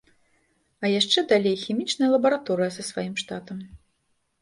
[0.83, 3.57] А яшчэ далей хімічная лабараторыя са сваім штатам.